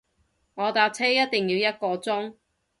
[0.55, 2.33] 我搭車一定要一個鐘